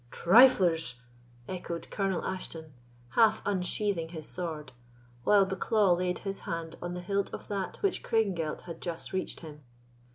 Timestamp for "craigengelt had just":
8.01-9.13